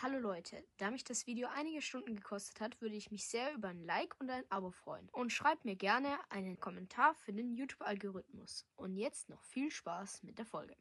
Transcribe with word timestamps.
Hallo 0.00 0.20
Leute, 0.20 0.64
da 0.76 0.92
mich 0.92 1.02
das 1.02 1.26
Video 1.26 1.48
einige 1.52 1.82
Stunden 1.82 2.14
gekostet 2.14 2.60
hat, 2.60 2.80
würde 2.80 2.94
ich 2.94 3.10
mich 3.10 3.26
sehr 3.26 3.52
über 3.52 3.66
ein 3.66 3.84
Like 3.84 4.14
und 4.20 4.30
ein 4.30 4.44
Abo 4.48 4.70
freuen. 4.70 5.08
Und 5.10 5.32
schreibt 5.32 5.64
mir 5.64 5.74
gerne 5.74 6.20
einen 6.28 6.60
Kommentar 6.60 7.16
für 7.16 7.32
den 7.32 7.52
YouTube-Algorithmus. 7.56 8.64
Und 8.76 8.94
jetzt 8.94 9.28
noch 9.28 9.42
viel 9.42 9.72
Spaß 9.72 10.22
mit 10.22 10.38
der 10.38 10.46
Folge. 10.46 10.76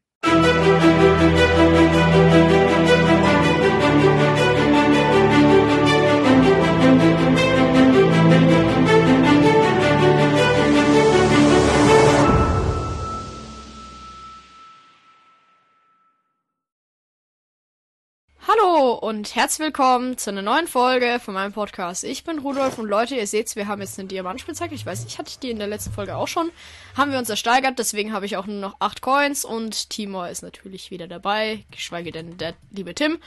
Und 19.07 19.35
herzlich 19.35 19.67
willkommen 19.67 20.17
zu 20.17 20.31
einer 20.31 20.41
neuen 20.41 20.67
Folge 20.67 21.21
von 21.23 21.33
meinem 21.33 21.53
Podcast. 21.53 22.03
Ich 22.03 22.25
bin 22.25 22.39
Rudolf 22.39 22.77
und 22.77 22.89
Leute, 22.89 23.15
ihr 23.15 23.25
seht, 23.25 23.55
wir 23.55 23.69
haben 23.69 23.79
jetzt 23.79 23.97
eine 23.97 24.09
Diamantspitzhacke. 24.09 24.75
Ich 24.75 24.85
weiß, 24.85 25.05
ich 25.05 25.17
hatte 25.17 25.39
die 25.41 25.49
in 25.49 25.59
der 25.59 25.67
letzten 25.67 25.93
Folge 25.93 26.17
auch 26.17 26.27
schon. 26.27 26.51
Haben 26.97 27.13
wir 27.13 27.17
uns 27.17 27.29
ersteigert, 27.29 27.79
deswegen 27.79 28.11
habe 28.11 28.25
ich 28.25 28.35
auch 28.35 28.47
nur 28.47 28.59
noch 28.59 28.75
8 28.79 29.01
Coins 29.01 29.45
und 29.45 29.89
Timor 29.91 30.27
ist 30.27 30.41
natürlich 30.41 30.91
wieder 30.91 31.07
dabei, 31.07 31.63
geschweige 31.71 32.11
denn 32.11 32.37
der 32.37 32.53
liebe 32.69 32.93
Tim. 32.95 33.19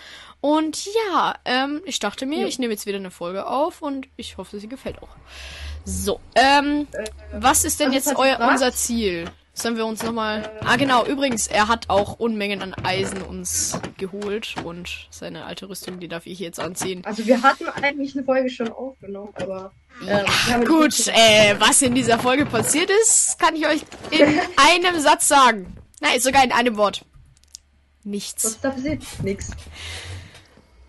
Und 0.42 0.84
ja, 1.08 1.36
ähm, 1.46 1.80
ich 1.86 1.98
dachte 1.98 2.26
mir, 2.26 2.40
ja. 2.40 2.46
ich 2.46 2.58
nehme 2.58 2.74
jetzt 2.74 2.84
wieder 2.84 2.98
eine 2.98 3.10
Folge 3.10 3.46
auf 3.46 3.80
und 3.80 4.06
ich 4.18 4.36
hoffe, 4.36 4.60
sie 4.60 4.68
gefällt 4.68 5.02
auch. 5.02 5.16
So, 5.86 6.20
ähm, 6.34 6.88
was 7.32 7.64
ist 7.64 7.80
denn 7.80 7.94
jetzt 7.94 8.14
euer, 8.16 8.38
unser 8.38 8.74
Ziel? 8.74 9.30
Sollen 9.60 9.76
wir 9.76 9.84
uns 9.84 10.02
nochmal. 10.02 10.50
Ah, 10.64 10.76
genau. 10.76 11.04
Übrigens, 11.04 11.46
er 11.46 11.68
hat 11.68 11.90
auch 11.90 12.18
Unmengen 12.18 12.62
an 12.62 12.72
Eisen 12.82 13.20
uns 13.20 13.78
geholt. 13.98 14.54
Und 14.64 15.06
seine 15.10 15.44
alte 15.44 15.68
Rüstung, 15.68 16.00
die 16.00 16.08
darf 16.08 16.24
ich 16.24 16.38
jetzt 16.38 16.58
anziehen. 16.58 17.02
Also, 17.04 17.26
wir 17.26 17.42
hatten 17.42 17.68
eigentlich 17.68 18.16
eine 18.16 18.24
Folge 18.24 18.48
schon 18.48 18.72
aufgenommen, 18.72 19.34
aber. 19.34 19.72
Ähm, 20.08 20.24
ja, 20.48 20.64
gut, 20.64 21.08
äh, 21.08 21.56
was 21.58 21.82
in 21.82 21.94
dieser 21.94 22.18
Folge 22.18 22.46
passiert 22.46 22.90
ist, 23.02 23.38
kann 23.38 23.54
ich 23.54 23.66
euch 23.66 23.82
in 24.10 24.40
einem 24.56 24.98
Satz 24.98 25.28
sagen. 25.28 25.76
Nein, 26.00 26.18
sogar 26.20 26.42
in 26.42 26.52
einem 26.52 26.78
Wort. 26.78 27.04
Nichts. 28.02 28.44
Was 28.44 28.52
ist 28.52 28.64
da 28.64 28.70
passiert? 28.70 29.02
Nix. 29.22 29.50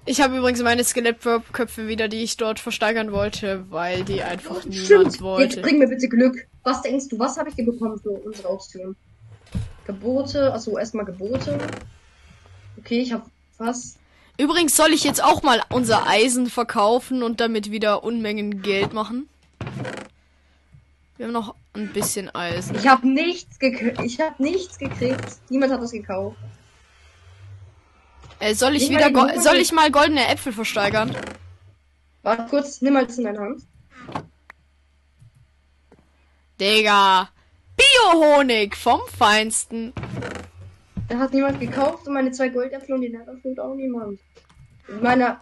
Ich 0.06 0.20
habe 0.20 0.38
übrigens 0.38 0.62
meine 0.64 0.84
Skelettköpfe 0.84 1.88
wieder, 1.88 2.08
die 2.08 2.24
ich 2.24 2.36
dort 2.38 2.60
versteigern 2.60 3.12
wollte, 3.12 3.66
weil 3.70 4.04
die 4.04 4.24
einfach 4.24 4.58
oh, 4.66 4.68
niemand 4.68 4.86
Stimmt. 4.86 5.22
wollte. 5.22 5.56
Jetzt 5.56 5.62
bring 5.62 5.78
mir 5.78 5.88
bitte 5.88 6.10
Glück. 6.10 6.48
Was 6.64 6.82
denkst 6.82 7.10
du, 7.10 7.20
was 7.20 7.38
habe 7.38 7.50
ich 7.50 7.56
dir 7.56 7.66
bekommen 7.66 8.00
für 8.00 8.12
unsere 8.12 8.50
Auktion? 8.50 8.96
Gebote, 9.86 10.52
also 10.52 10.78
erstmal 10.78 11.06
Gebote. 11.06 11.58
Okay, 12.78 13.00
ich 13.00 13.14
habe 13.14 13.26
was. 13.58 13.98
Übrigens 14.38 14.76
soll 14.76 14.92
ich 14.92 15.04
jetzt 15.04 15.24
auch 15.24 15.44
mal 15.44 15.62
unser 15.70 16.08
Eisen 16.08 16.50
verkaufen 16.50 17.22
und 17.22 17.40
damit 17.40 17.70
wieder 17.70 18.04
Unmengen 18.04 18.64
Geld 18.64 18.94
machen. 18.94 19.30
Wir 21.18 21.28
haben 21.28 21.34
noch 21.34 21.54
ein 21.74 21.94
bisschen 21.94 22.34
Eisen. 22.34 22.76
Ich 22.76 22.88
habe 22.88 23.08
nichts 23.08 23.60
gekriegt. 23.60 24.02
Ich 24.04 24.20
habe 24.20 24.42
nichts 24.42 24.80
gekriegt. 24.80 25.38
Niemand 25.50 25.72
hat 25.72 25.82
das 25.82 25.92
gekauft. 25.92 26.38
Äh, 28.42 28.56
soll 28.56 28.76
ich 28.76 28.90
nimm 28.90 28.98
wieder 28.98 29.40
soll 29.40 29.58
ich 29.58 29.72
mal 29.72 29.92
goldene 29.92 30.28
Äpfel 30.28 30.52
versteigern? 30.52 31.16
Warte 32.24 32.48
kurz, 32.50 32.82
nimm 32.82 32.94
mal 32.94 33.06
das 33.06 33.18
in 33.20 33.26
deine 33.26 33.40
Hand. 33.40 33.62
Digga. 36.60 37.30
Bio-Honig 37.78 38.76
vom 38.76 39.00
Feinsten. 39.16 39.94
Da 41.08 41.20
hat 41.20 41.34
niemand 41.34 41.60
gekauft 41.60 42.08
und 42.08 42.14
meine 42.14 42.32
zwei 42.32 42.50
Goldäpfel 42.50 42.96
und 42.96 43.02
die 43.02 43.10
Netherflut 43.10 43.60
auch 43.60 43.76
niemand. 43.76 44.20
Meine, 45.02 45.40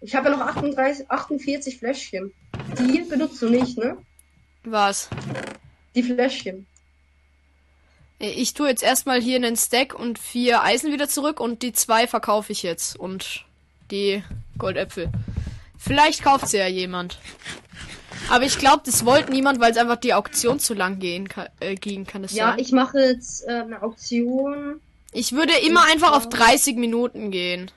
ich 0.00 0.14
habe 0.16 0.28
ja 0.28 0.36
noch 0.36 0.44
38, 0.44 1.08
48 1.10 1.78
Fläschchen. 1.78 2.32
Die 2.78 3.02
benutzt 3.02 3.40
du 3.40 3.48
nicht, 3.48 3.78
ne? 3.78 3.98
Was? 4.64 5.08
Die 5.94 6.02
Fläschchen. 6.02 6.66
Ich 8.24 8.54
tue 8.54 8.68
jetzt 8.68 8.84
erstmal 8.84 9.20
hier 9.20 9.34
einen 9.34 9.56
Stack 9.56 9.98
und 9.98 10.16
vier 10.16 10.62
Eisen 10.62 10.92
wieder 10.92 11.08
zurück 11.08 11.40
und 11.40 11.62
die 11.62 11.72
zwei 11.72 12.06
verkaufe 12.06 12.52
ich 12.52 12.62
jetzt. 12.62 12.96
Und 12.96 13.44
die 13.90 14.22
Goldäpfel. 14.58 15.10
Vielleicht 15.76 16.22
kauft 16.22 16.48
sie 16.48 16.58
ja 16.58 16.68
jemand. 16.68 17.18
Aber 18.30 18.44
ich 18.44 18.58
glaube, 18.58 18.82
das 18.86 19.04
wollte 19.04 19.32
niemand, 19.32 19.58
weil 19.58 19.72
es 19.72 19.76
einfach 19.76 19.96
die 19.96 20.14
Auktion 20.14 20.60
zu 20.60 20.74
lang 20.74 21.00
gehen 21.00 21.28
kann, 21.28 21.48
äh, 21.58 21.74
ging, 21.74 22.06
kann 22.06 22.22
es 22.22 22.32
ja, 22.32 22.50
sein? 22.50 22.58
Ja, 22.58 22.64
ich 22.64 22.70
mache 22.70 23.00
jetzt 23.00 23.44
äh, 23.48 23.50
eine 23.50 23.82
Auktion. 23.82 24.80
Ich 25.12 25.32
würde 25.32 25.54
immer 25.66 25.82
einfach 25.90 26.12
auf 26.12 26.28
30 26.28 26.76
Minuten 26.76 27.32
gehen. 27.32 27.72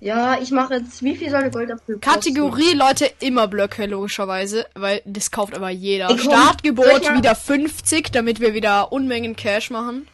Ja, 0.00 0.38
ich 0.40 0.50
mache 0.50 0.74
jetzt. 0.74 1.02
Wie 1.02 1.16
viel 1.16 1.30
soll 1.30 1.40
der 1.40 1.50
Goldapfel 1.50 1.98
Kategorie 1.98 2.74
Leute 2.74 3.10
immer 3.20 3.48
Blöcke, 3.48 3.86
logischerweise. 3.86 4.66
Weil 4.74 5.00
das 5.06 5.30
kauft 5.30 5.54
aber 5.54 5.70
jeder. 5.70 6.10
Ich 6.10 6.22
Startgebot 6.22 7.02
wieder 7.16 7.34
50, 7.34 8.12
damit 8.12 8.40
wir 8.40 8.52
wieder 8.52 8.92
Unmengen 8.92 9.36
Cash 9.36 9.70
machen. 9.70 10.06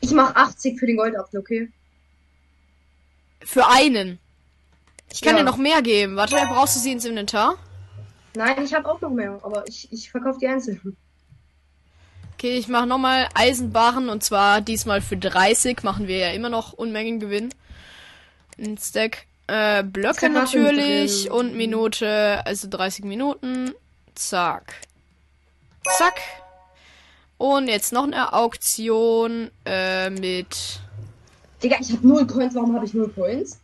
Ich 0.00 0.12
mache 0.12 0.36
80 0.36 0.78
für 0.78 0.86
den 0.86 0.96
Goldapfel, 0.96 1.40
okay? 1.40 1.68
Für 3.40 3.66
einen. 3.68 4.18
Ich 5.10 5.22
kann 5.22 5.36
ja. 5.36 5.38
dir 5.38 5.44
noch 5.44 5.56
mehr 5.56 5.80
geben. 5.82 6.16
Warte, 6.16 6.36
brauchst 6.48 6.76
du 6.76 6.80
sie 6.80 6.92
ins 6.92 7.04
Inventar? 7.04 7.54
Nein, 8.34 8.62
ich 8.62 8.74
habe 8.74 8.88
auch 8.88 9.00
noch 9.00 9.10
mehr, 9.10 9.40
aber 9.42 9.64
ich, 9.66 9.90
ich 9.90 10.10
verkaufe 10.10 10.38
die 10.38 10.46
einzeln. 10.46 10.96
Okay, 12.34 12.56
ich 12.56 12.68
mache 12.68 12.86
nochmal 12.86 13.28
Eisenbarren 13.34 14.10
und 14.10 14.22
zwar 14.22 14.60
diesmal 14.60 15.00
für 15.00 15.16
30 15.16 15.82
machen 15.82 16.06
wir 16.06 16.18
ja 16.18 16.30
immer 16.30 16.50
noch 16.50 16.72
Unmengen 16.72 17.18
Gewinn. 17.18 17.52
Ein 18.58 18.78
Stack. 18.78 19.26
Äh, 19.46 19.82
Blöcke 19.82 20.28
natürlich 20.28 21.30
und 21.30 21.54
Minute, 21.54 22.44
also 22.44 22.68
30 22.68 23.04
Minuten. 23.04 23.72
Zack. 24.14 24.74
Zack. 25.96 26.20
Und 27.38 27.68
jetzt 27.68 27.92
noch 27.92 28.04
eine 28.04 28.32
Auktion 28.32 29.50
äh, 29.64 30.10
mit. 30.10 30.80
Digga, 31.62 31.76
ich 31.80 31.92
habe 31.92 32.06
null 32.06 32.26
Coins. 32.26 32.54
Warum 32.54 32.74
habe 32.74 32.84
ich 32.84 32.94
null 32.94 33.08
Coins? 33.08 33.58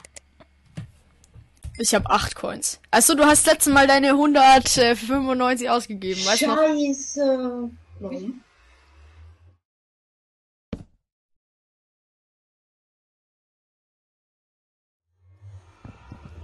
Ich 1.76 1.94
habe 1.94 2.08
8 2.08 2.36
Coins. 2.36 2.78
Also 2.90 3.14
du 3.14 3.24
hast 3.24 3.46
letztes 3.46 3.72
Mal 3.72 3.88
deine 3.88 4.10
195 4.10 5.68
ausgegeben, 5.68 6.24
weißt 6.24 6.42
du? 6.42 6.46
Scheiße. 6.46 7.70
Warum? 7.98 8.40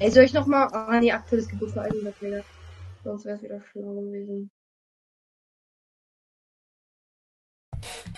Ey, 0.00 0.10
soll 0.10 0.24
ich 0.24 0.32
noch 0.32 0.46
mal... 0.46 0.66
Ah, 0.72 0.98
nee, 0.98 1.12
aktuelles 1.12 1.46
Gebot 1.46 1.72
für 1.72 1.82
100 1.82 2.22
Meter. 2.22 2.42
Sonst 3.04 3.26
wäre 3.26 3.36
es 3.36 3.42
wieder 3.42 3.60
schlau 3.70 3.92
gewesen. 4.00 4.50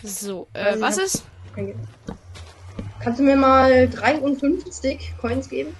So, 0.04 0.46
äh, 0.52 0.60
also 0.60 0.80
was 0.80 0.98
ist? 0.98 1.24
Kannst 3.00 3.18
du 3.18 3.24
mir 3.24 3.36
mal 3.36 3.88
53 3.88 5.14
Coins 5.20 5.48
geben? 5.48 5.76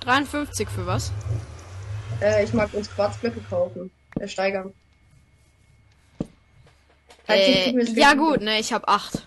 53 0.00 0.68
für 0.68 0.86
was? 0.86 1.10
Äh, 2.20 2.44
ich 2.44 2.52
mag 2.52 2.72
uns 2.74 2.90
Quarzblöcke 2.90 3.40
kaufen. 3.48 3.90
Äh, 4.20 4.28
steigern. 4.28 4.74
Äh, 7.26 7.82
ja 7.94 8.12
gut, 8.12 8.42
ne, 8.42 8.58
ich 8.58 8.74
hab 8.74 8.88
8. 8.88 9.26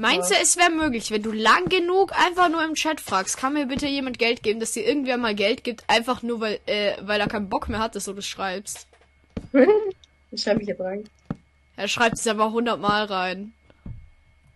Meinst 0.00 0.30
du, 0.30 0.34
es 0.40 0.56
wäre 0.56 0.70
möglich, 0.70 1.10
wenn 1.10 1.22
du 1.22 1.30
lang 1.30 1.68
genug 1.68 2.12
einfach 2.18 2.48
nur 2.48 2.64
im 2.64 2.72
Chat 2.72 3.02
fragst, 3.02 3.36
kann 3.36 3.52
mir 3.52 3.66
bitte 3.66 3.86
jemand 3.86 4.18
Geld 4.18 4.42
geben, 4.42 4.58
dass 4.58 4.72
dir 4.72 4.86
irgendwer 4.86 5.18
mal 5.18 5.34
Geld 5.34 5.62
gibt, 5.62 5.84
einfach 5.88 6.22
nur 6.22 6.40
weil, 6.40 6.58
äh, 6.64 6.94
weil 7.02 7.20
er 7.20 7.28
keinen 7.28 7.50
Bock 7.50 7.68
mehr 7.68 7.80
hat, 7.80 7.94
dass 7.94 8.06
du 8.06 8.14
das 8.14 8.26
schreibst? 8.26 8.86
das 9.52 10.42
schreibe 10.42 10.62
ich 10.62 10.68
jetzt 10.68 10.80
rein. 10.80 11.04
Er 11.76 11.86
schreibt 11.86 12.16
es 12.16 12.26
aber 12.26 12.46
100 12.46 12.80
Mal 12.80 13.04
rein. 13.04 13.52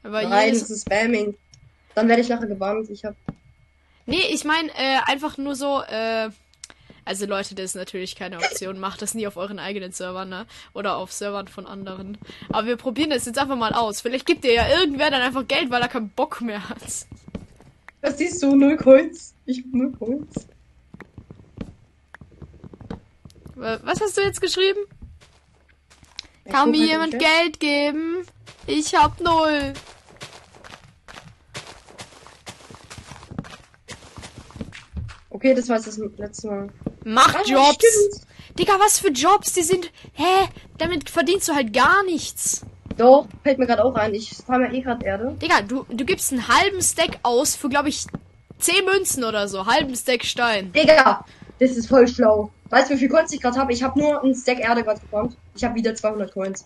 Aber 0.03 0.22
Nein, 0.22 0.47
jedes... 0.47 0.60
das 0.60 0.71
ist 0.71 0.83
Spamming. 0.83 1.34
Dann 1.94 2.09
werde 2.09 2.22
ich 2.22 2.28
nachher 2.28 2.47
gebannt. 2.47 2.88
Ich 2.88 3.04
hab. 3.04 3.15
Nee, 4.07 4.24
ich 4.30 4.45
meine, 4.45 4.71
äh, 4.71 4.98
einfach 5.07 5.36
nur 5.36 5.57
so, 5.57 5.83
äh, 5.83 6.30
also 7.04 7.27
Leute, 7.27 7.54
das 7.54 7.66
ist 7.66 7.77
natürlich 7.77 8.16
keine 8.16 8.39
Option. 8.39 8.78
Macht 8.78 9.03
das 9.03 9.15
nie 9.15 9.27
auf 9.27 9.36
euren 9.36 9.59
eigenen 9.59 9.92
Servern, 9.92 10.28
ne? 10.28 10.47
Oder 10.72 10.97
auf 10.97 11.12
Servern 11.12 11.48
von 11.48 11.66
anderen. 11.66 12.18
Aber 12.51 12.66
wir 12.66 12.77
probieren 12.77 13.10
das 13.10 13.27
jetzt 13.27 13.39
einfach 13.39 13.56
mal 13.56 13.72
aus. 13.72 14.01
Vielleicht 14.01 14.27
gibt 14.27 14.45
dir 14.45 14.54
ja 14.54 14.68
irgendwer 14.68 15.10
dann 15.10 15.21
einfach 15.21 15.47
Geld, 15.47 15.71
weil 15.71 15.83
er 15.83 15.89
keinen 15.89 16.10
Bock 16.10 16.41
mehr 16.41 16.68
hat. 16.68 16.83
Was 18.01 18.18
siehst 18.18 18.42
du? 18.42 18.54
Null 18.54 18.77
Coins. 18.77 19.34
Ich 19.47 19.59
hab 19.59 19.66
null 19.72 19.92
Coins. 19.92 20.47
Was 23.54 24.01
hast 24.01 24.16
du 24.16 24.22
jetzt 24.22 24.41
geschrieben? 24.41 24.80
Ich 26.45 26.53
Kann 26.53 26.71
mir 26.71 26.84
jemand 26.84 27.18
Geld 27.18 27.60
geben? 27.60 28.27
Ich 28.66 28.95
hab 28.95 29.21
null. 29.21 29.72
Okay, 35.30 35.54
das 35.54 35.68
war 35.68 35.77
das 35.77 35.98
letzte 36.16 36.47
Mal. 36.47 36.68
Mach 37.04 37.34
ah, 37.34 37.42
Jobs! 37.45 37.77
Stimmt. 37.77 38.27
Digga, 38.59 38.74
was 38.78 38.98
für 38.98 39.10
Jobs? 39.10 39.53
Die 39.53 39.62
sind. 39.62 39.91
Hä? 40.15 40.48
Damit 40.78 41.10
verdienst 41.10 41.48
du 41.48 41.54
halt 41.54 41.72
gar 41.72 42.03
nichts. 42.04 42.62
Doch, 42.97 43.27
fällt 43.42 43.59
mir 43.59 43.66
gerade 43.66 43.84
auch 43.84 43.95
ein. 43.97 44.15
Ich 44.15 44.30
fahre 44.47 44.60
mir 44.60 44.72
eh 44.72 44.80
gerade 44.80 45.04
Erde. 45.04 45.36
Digga, 45.42 45.62
du, 45.62 45.84
du 45.89 46.04
gibst 46.04 46.33
einen 46.33 46.47
halben 46.47 46.80
Stack 46.80 47.18
aus 47.22 47.56
für, 47.56 47.68
glaube 47.68 47.89
ich, 47.89 48.06
10 48.59 48.84
Münzen 48.84 49.24
oder 49.24 49.48
so. 49.48 49.66
Halben 49.66 49.95
Stack 49.97 50.24
Stein. 50.24 50.72
Digga, 50.72 51.24
das 51.59 51.72
ist 51.72 51.89
voll 51.89 52.06
schlau. 52.06 52.51
Weißt 52.71 52.91
du, 52.91 52.95
wie 52.95 52.98
viel 52.98 53.09
Coins 53.09 53.33
ich 53.33 53.41
gerade 53.41 53.59
habe? 53.59 53.72
Ich 53.72 53.83
habe 53.83 53.98
nur 53.98 54.22
einen 54.22 54.34
Stack 54.34 54.60
Erde 54.60 54.84
gerade 54.84 55.01
gefarmt. 55.01 55.36
Ich 55.56 55.65
habe 55.65 55.74
wieder 55.74 55.95
200 55.95 56.33
Coins. 56.33 56.65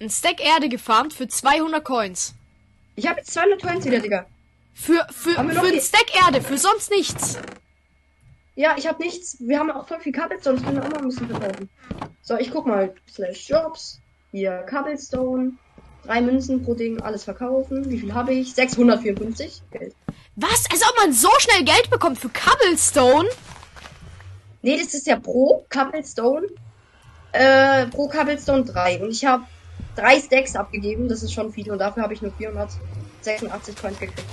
Ein 0.00 0.10
Stack 0.10 0.42
Erde 0.44 0.68
gefarmt 0.70 1.12
für 1.12 1.28
200 1.28 1.84
Coins. 1.84 2.34
Ich 2.96 3.06
habe 3.06 3.20
jetzt 3.20 3.32
200 3.32 3.62
Coins 3.62 3.84
wieder, 3.84 4.00
Digga. 4.00 4.26
Für, 4.72 5.06
für, 5.10 5.30
für 5.34 5.42
noch 5.42 5.62
ein 5.64 5.72
die- 5.72 5.80
Stack 5.80 6.06
Erde, 6.26 6.40
für 6.40 6.56
sonst 6.56 6.90
nichts. 6.90 7.38
Ja, 8.56 8.74
ich 8.76 8.86
habe 8.86 9.02
nichts. 9.02 9.36
Wir 9.40 9.58
haben 9.58 9.70
auch 9.70 9.86
voll 9.86 10.00
viel 10.00 10.12
Cobblestone. 10.12 10.56
Das 10.56 10.64
können 10.64 10.76
wir 10.76 10.84
auch 10.84 10.90
mal 10.90 10.98
ein 10.98 11.08
bisschen 11.08 11.28
verkaufen. 11.28 11.68
So, 12.22 12.36
ich 12.36 12.50
guck 12.50 12.66
mal. 12.66 12.94
Slash 13.10 13.48
Jobs. 13.48 14.00
Hier 14.32 14.64
Cobblestone. 14.68 15.52
Drei 16.04 16.20
Münzen 16.20 16.62
pro 16.62 16.74
Ding. 16.74 17.00
Alles 17.00 17.24
verkaufen. 17.24 17.90
Wie 17.90 17.98
viel 17.98 18.12
habe 18.12 18.32
ich? 18.34 18.54
654. 18.54 19.62
Geld. 19.70 19.94
Was? 20.36 20.64
Als 20.70 20.82
ob 20.82 20.96
man 20.98 21.12
so 21.12 21.28
schnell 21.38 21.64
Geld 21.64 21.90
bekommt 21.90 22.18
für 22.18 22.28
Cobblestone? 22.28 23.28
Nee, 24.62 24.78
das 24.78 24.94
ist 24.94 25.06
ja 25.06 25.18
pro 25.18 25.64
Cobblestone. 25.70 26.48
Äh, 27.32 27.86
pro 27.86 28.08
Cobblestone 28.08 28.64
3. 28.64 29.02
Und 29.02 29.10
ich 29.10 29.24
habe 29.24 29.44
drei 29.94 30.20
Stacks 30.20 30.56
abgegeben. 30.56 31.08
Das 31.08 31.22
ist 31.22 31.32
schon 31.32 31.52
viel. 31.52 31.70
Und 31.70 31.78
dafür 31.78 32.02
habe 32.02 32.14
ich 32.14 32.22
nur 32.22 32.32
486 32.32 33.76
Coins 33.76 33.98
gekriegt. 33.98 34.24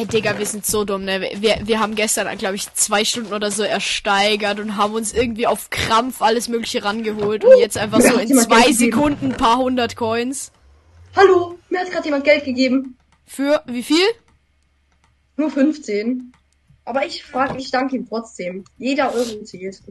Ey, 0.00 0.06
Digga, 0.06 0.38
wir 0.38 0.46
sind 0.46 0.64
so 0.64 0.86
dumm, 0.86 1.04
ne? 1.04 1.20
Wir, 1.20 1.60
wir 1.62 1.78
haben 1.78 1.94
gestern, 1.94 2.38
glaube 2.38 2.56
ich, 2.56 2.72
zwei 2.72 3.04
Stunden 3.04 3.34
oder 3.34 3.50
so 3.50 3.62
ersteigert 3.62 4.58
und 4.58 4.78
haben 4.78 4.94
uns 4.94 5.12
irgendwie 5.12 5.46
auf 5.46 5.68
Krampf 5.68 6.22
alles 6.22 6.48
mögliche 6.48 6.82
rangeholt 6.82 7.44
und 7.44 7.58
jetzt 7.58 7.76
einfach 7.76 7.98
mir 7.98 8.12
so 8.12 8.18
in 8.18 8.34
zwei. 8.34 8.72
Sekunden 8.72 9.32
ein 9.32 9.36
paar 9.36 9.58
hundert 9.58 9.96
Coins. 9.96 10.52
Hallo, 11.14 11.58
mir 11.68 11.80
hat 11.80 11.90
gerade 11.90 12.06
jemand 12.06 12.24
Geld 12.24 12.46
gegeben. 12.46 12.96
Für 13.26 13.62
wie 13.66 13.82
viel? 13.82 14.06
Nur 15.36 15.50
15. 15.50 16.32
Aber 16.86 17.04
ich 17.04 17.22
frage, 17.22 17.58
ich 17.58 17.70
danke 17.70 17.96
ihm 17.96 18.08
trotzdem. 18.08 18.64
Jeder 18.78 19.12
Euro 19.12 19.44
zählt. 19.44 19.82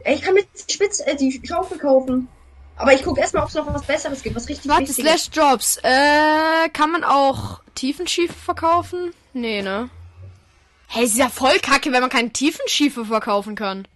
Ey, 0.00 0.16
ich 0.16 0.20
kann 0.20 0.34
mit 0.34 0.48
Spitz 0.70 1.00
äh, 1.00 1.16
die 1.16 1.40
Schaufel 1.42 1.78
kaufen. 1.78 2.28
Aber 2.76 2.92
ich 2.92 3.02
gucke 3.02 3.20
erstmal, 3.20 3.44
ob 3.44 3.48
es 3.48 3.54
noch 3.54 3.72
was 3.72 3.84
Besseres 3.84 4.22
gibt, 4.22 4.34
was 4.34 4.48
richtig 4.48 4.68
Warte. 4.68 4.92
Slash 4.92 5.28
Jobs. 5.32 5.78
Äh, 5.82 6.68
kann 6.72 6.90
man 6.90 7.04
auch 7.04 7.60
Tiefenschiefe 7.74 8.32
verkaufen? 8.32 9.12
Nee, 9.32 9.62
ne? 9.62 9.90
Hey, 10.88 11.04
ist 11.04 11.16
ja 11.16 11.28
voll 11.28 11.58
kacke, 11.60 11.92
wenn 11.92 12.00
man 12.00 12.10
keinen 12.10 12.32
Tiefenschiefe 12.32 13.04
verkaufen 13.04 13.54
kann. 13.54 13.86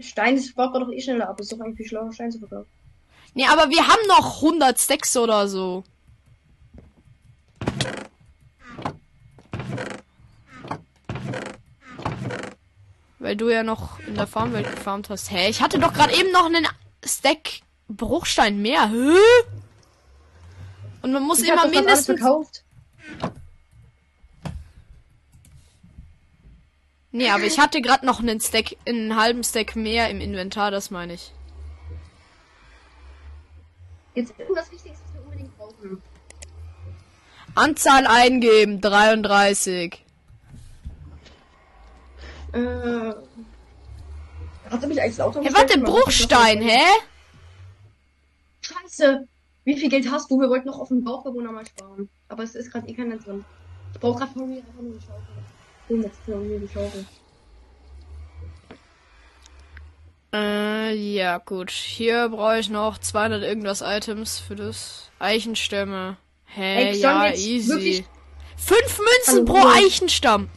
Stein, 0.00 0.36
das 0.36 0.52
baut 0.52 0.72
man 0.72 0.82
doch 0.82 0.92
eh 0.92 1.00
schneller 1.00 1.28
ab. 1.28 1.38
Ist 1.40 1.52
doch 1.52 1.60
eigentlich 1.60 1.76
viel 1.76 1.86
schlauer, 1.86 2.12
Stein 2.12 2.32
zu 2.32 2.38
verkaufen. 2.38 2.68
Nee, 3.34 3.46
aber 3.46 3.68
wir 3.70 3.86
haben 3.86 4.06
noch 4.08 4.42
100 4.42 4.78
Stacks 4.78 5.16
oder 5.16 5.48
so. 5.48 5.84
Weil 13.24 13.36
du 13.36 13.48
ja 13.48 13.62
noch 13.62 13.98
in 14.00 14.16
der 14.16 14.26
Farmwelt 14.26 14.70
gefarmt 14.70 15.08
hast. 15.08 15.30
Hä, 15.30 15.48
ich 15.48 15.62
hatte 15.62 15.78
doch 15.78 15.94
gerade 15.94 16.14
eben 16.14 16.30
noch 16.30 16.44
einen 16.44 16.68
Stack 17.02 17.62
Bruchstein 17.88 18.60
mehr. 18.60 18.90
Hä? 18.90 19.16
Und 21.00 21.10
man 21.10 21.22
muss 21.22 21.40
Ich 21.40 21.48
immer 21.48 21.66
mindestens. 21.66 22.20
Nee, 27.12 27.30
aber 27.30 27.44
ich 27.44 27.58
hatte 27.58 27.80
gerade 27.80 28.04
noch 28.04 28.20
einen 28.20 28.42
Stack, 28.42 28.76
einen 28.86 29.16
halben 29.16 29.42
Stack 29.42 29.74
mehr 29.74 30.10
im 30.10 30.20
Inventar, 30.20 30.70
das 30.70 30.90
meine 30.90 31.14
ich. 31.14 31.32
Jetzt 34.14 34.34
irgendwas 34.38 34.70
Wichtiges, 34.70 34.98
was 35.02 35.14
wir 35.14 35.24
unbedingt 35.24 35.56
brauchen. 35.56 36.02
Anzahl 37.54 38.06
eingeben, 38.06 38.82
33. 38.82 40.03
Äh. 42.54 43.14
Hast 44.70 44.82
du 44.82 44.88
mich 44.88 45.00
eigentlich 45.00 45.18
lauter 45.18 45.40
gestellt? 45.40 45.58
warte, 45.58 45.78
Bruchstein, 45.80 46.62
hä? 46.62 46.80
Scheiße! 48.62 49.26
Wie 49.64 49.76
viel 49.76 49.88
Geld 49.88 50.10
hast 50.10 50.30
du? 50.30 50.40
Wir 50.40 50.48
wollten 50.48 50.68
noch 50.68 50.78
auf 50.78 50.88
den 50.88 51.04
Bauchbewohner 51.04 51.52
mal 51.52 51.66
sparen. 51.66 52.08
Aber 52.28 52.42
es 52.42 52.54
ist 52.54 52.70
gerade 52.70 52.88
eh 52.88 52.94
keiner 52.94 53.16
drin. 53.16 53.44
Ich 53.92 54.00
brauche 54.00 54.18
gerade 54.18 54.32
von 54.32 54.48
mir 54.48 54.58
einfach 54.58 54.74
nur 54.80 54.92
eine 54.92 55.00
Schaufel. 55.00 55.34
Mir 55.88 56.04
jetzt 56.04 56.18
von 56.24 56.48
mir 56.48 56.58
die 56.60 56.68
Schaufel. 56.68 57.04
Äh, 60.32 60.94
ja, 60.94 61.38
gut. 61.38 61.70
Hier 61.70 62.28
brauche 62.28 62.58
ich 62.58 62.68
noch 62.70 62.98
200 62.98 63.42
irgendwas 63.42 63.82
Items 63.82 64.38
für 64.38 64.56
das 64.56 65.10
Eichenstämme. 65.18 66.16
Hä, 66.46 66.88
Ey, 66.88 66.94
sollen 66.94 67.22
ja, 67.22 67.32
easy. 67.34 68.04
Fünf 68.56 68.98
Münzen 68.98 69.44
pro. 69.44 69.66
Eichenstamm. 69.66 70.48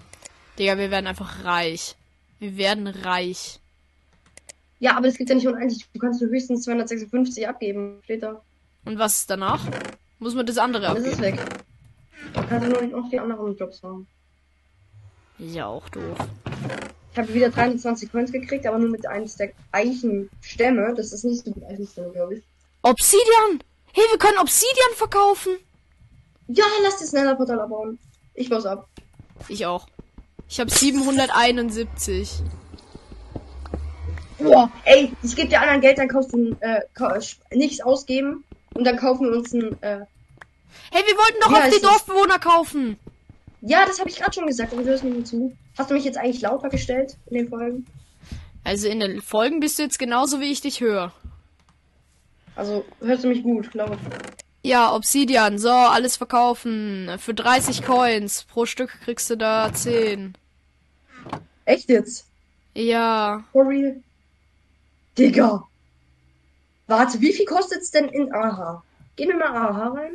Digga, 0.58 0.78
wir 0.78 0.92
werden 0.92 1.08
einfach 1.08 1.44
reich. 1.44 1.96
Wir 2.40 2.58
werden 2.58 2.88
reich. 2.88 3.60
Ja, 4.80 4.96
aber 4.98 5.08
das 5.08 5.18
gibt 5.18 5.30
ja 5.30 5.36
nicht 5.36 5.48
unendlich. 5.48 5.86
Du 5.94 6.00
kannst 6.00 6.22
nur 6.22 6.30
höchstens 6.30 6.64
256 6.64 7.48
abgeben. 7.48 8.00
Steht 8.04 8.24
da. 8.24 8.42
Und 8.86 9.00
was 9.00 9.20
ist 9.20 9.30
danach? 9.30 9.66
Muss 10.20 10.36
man 10.36 10.46
das 10.46 10.58
andere 10.58 10.84
Dann 10.84 10.98
ist 10.98 11.06
es 11.06 11.14
abgeben? 11.14 11.38
weg. 11.38 11.46
Dann 12.34 12.50
kannst 12.50 12.68
du 12.68 12.72
nur 12.72 13.02
noch 13.02 13.10
die 13.10 13.20
anderen 13.20 13.56
Jobs 13.58 13.82
haben. 13.84 14.08
Ist 15.40 15.56
ja 15.56 15.68
auch 15.68 15.88
doof. 15.90 16.18
Ich 17.12 17.18
habe 17.18 17.34
wieder 17.34 17.50
320 17.50 18.12
Coins 18.12 18.32
gekriegt, 18.32 18.66
aber 18.68 18.78
nur 18.78 18.90
mit 18.90 19.06
einem 19.08 19.28
Stack 19.28 19.54
Eichenstämme. 19.72 20.94
Das 20.96 21.12
ist 21.12 21.24
nicht 21.24 21.44
so 21.44 21.52
gut 21.52 21.64
Eichenstämme, 21.64 22.12
glaube 22.12 22.36
ich. 22.36 22.44
Obsidian! 22.84 23.64
Hey, 23.94 24.04
wir 24.12 24.20
können 24.20 24.38
Obsidian 24.40 24.94
verkaufen! 24.96 25.58
Ja, 26.48 26.66
lass 26.84 27.00
das 27.00 27.12
Nether-Portal 27.14 27.60
abbauen. 27.60 27.98
Ich 28.36 28.50
baue 28.50 28.70
ab. 28.70 28.88
Ich 29.48 29.66
auch. 29.66 29.88
Ich 30.50 30.60
habe 30.60 30.70
771. 30.72 32.42
Boah, 34.40 34.70
ey, 34.86 35.12
ich 35.24 35.36
gebe 35.36 35.50
dir 35.50 35.60
anderen 35.62 35.82
Geld, 35.82 35.98
dann 35.98 36.08
kaufst 36.08 36.32
du 36.32 36.56
äh, 36.60 36.82
sch- 36.96 37.38
nichts 37.54 37.82
ausgeben 37.82 38.44
und 38.76 38.84
dann 38.86 38.98
kaufen 38.98 39.30
wir 39.30 39.38
uns 39.38 39.52
ein, 39.54 39.74
äh, 39.82 40.06
Hey, 40.92 41.02
wir 41.06 41.18
wollten 41.18 41.40
doch 41.42 41.52
auf 41.52 41.66
die 41.66 41.82
das- 41.82 41.82
Dorfbewohner 41.82 42.38
kaufen. 42.40 42.98
ja, 43.62 43.86
das 43.86 44.00
habe 44.00 44.10
ich 44.10 44.18
gerade 44.18 44.34
schon 44.34 44.46
gesagt, 44.46 44.74
aber 44.74 44.84
du 44.84 44.90
hörst 44.90 45.04
mir 45.04 45.10
nicht 45.10 45.28
zu. 45.28 45.56
Hast 45.78 45.90
du 45.90 45.96
mich 45.96 46.04
jetzt 46.06 46.18
eigentlich 46.18 46.42
lauter 46.42 46.70
gestellt 46.70 47.18
in 47.28 47.38
den 47.38 47.50
Folgen? 47.50 47.86
Also 48.64 48.88
in 48.88 49.00
den 49.00 49.22
Folgen 49.22 49.60
bist 49.60 49.80
du 49.80 49.84
jetzt 49.84 49.98
genauso 49.98 50.40
wie 50.40 50.52
ich 50.52 50.62
dich 50.62 50.82
höre. 50.82 51.12
Also, 52.56 52.86
hörst 53.02 53.24
du 53.24 53.28
mich 53.30 53.44
gut, 53.44 53.74
laut. 53.74 53.98
Ja, 54.68 54.94
Obsidian, 54.94 55.60
so, 55.60 55.70
alles 55.70 56.18
verkaufen. 56.18 57.10
Für 57.20 57.34
30 57.34 57.84
Coins. 57.84 58.44
Pro 58.44 58.66
Stück 58.66 59.00
kriegst 59.00 59.30
du 59.30 59.38
da 59.38 59.72
10. 59.74 60.34
Echt 61.64 61.88
jetzt? 61.88 62.26
Ja. 62.74 63.46
For 63.54 63.66
real? 63.66 64.04
Digga. 65.18 65.64
Warte, 66.86 67.22
wie 67.22 67.32
viel 67.32 67.46
kostet's 67.46 67.92
denn 67.92 68.10
in 68.10 68.34
AHA? 68.34 68.84
Gehen 69.16 69.30
wir 69.30 69.38
mal 69.38 69.56
AHA 69.56 69.88
rein. 69.88 70.12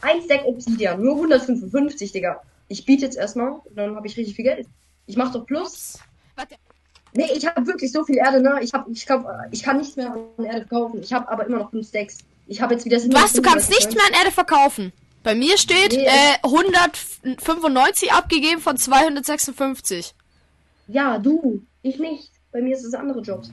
Ein 0.00 0.22
Stack 0.22 0.46
Obsidian, 0.46 1.02
nur 1.02 1.16
155, 1.16 2.12
Digga. 2.12 2.40
Ich 2.68 2.86
biete 2.86 3.04
jetzt 3.04 3.18
erstmal, 3.18 3.60
dann 3.74 3.94
habe 3.94 4.06
ich 4.06 4.16
richtig 4.16 4.36
viel 4.36 4.46
Geld. 4.46 4.68
Ich 5.06 5.18
mach 5.18 5.32
doch 5.32 5.44
Plus. 5.44 5.98
Warte. 6.34 6.54
Nee, 7.12 7.28
ich 7.34 7.46
habe 7.46 7.66
wirklich 7.66 7.92
so 7.92 8.04
viel 8.04 8.16
Erde, 8.16 8.40
ne? 8.40 8.58
Ich 8.62 8.72
hab, 8.72 8.88
ich 8.88 9.04
kauf, 9.04 9.26
ich 9.50 9.62
kann 9.62 9.76
nichts 9.76 9.96
mehr 9.96 10.14
an 10.14 10.44
Erde 10.46 10.66
verkaufen. 10.66 11.02
Ich 11.02 11.12
habe 11.12 11.28
aber 11.28 11.44
immer 11.44 11.58
noch 11.58 11.70
5 11.70 11.86
Stacks. 11.86 12.16
Ich 12.52 12.60
habe 12.60 12.74
jetzt 12.74 12.84
wieder 12.84 12.98
Was, 13.14 13.32
du 13.32 13.40
kannst 13.40 13.70
nichts 13.70 13.94
mehr 13.94 14.04
an 14.04 14.12
Erde 14.12 14.30
verkaufen? 14.30 14.92
Bei 15.22 15.34
mir 15.34 15.56
steht 15.56 15.92
Nee, 15.92 16.04
äh, 16.04 16.36
195 16.42 18.12
abgegeben 18.12 18.60
von 18.60 18.76
256. 18.76 20.14
Ja, 20.86 21.16
du. 21.18 21.62
Ich 21.80 21.98
nicht. 21.98 22.30
Bei 22.52 22.60
mir 22.60 22.76
ist 22.76 22.84
es 22.84 22.92
andere 22.92 23.20
Jobs. 23.20 23.50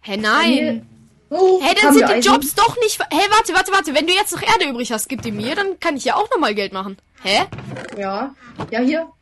Hä, 0.00 0.16
nein. 0.16 0.86
Oh, 1.28 1.60
Hä, 1.62 1.74
dann 1.82 1.92
sind 1.92 2.08
die 2.08 2.12
Eisen? 2.14 2.32
Jobs 2.32 2.54
doch 2.54 2.78
nicht... 2.80 2.98
Hä, 2.98 3.20
warte, 3.28 3.52
warte, 3.52 3.70
warte. 3.72 3.94
Wenn 3.94 4.06
du 4.06 4.14
jetzt 4.14 4.32
noch 4.32 4.40
Erde 4.42 4.70
übrig 4.70 4.90
hast, 4.92 5.06
gib 5.06 5.20
die 5.20 5.32
mir, 5.32 5.54
dann 5.54 5.78
kann 5.80 5.98
ich 5.98 6.06
ja 6.06 6.16
auch 6.16 6.30
nochmal 6.30 6.54
Geld 6.54 6.72
machen. 6.72 6.96
Hä? 7.22 7.42
Ja. 7.98 8.34
Ja, 8.70 8.80
hier. 8.80 9.12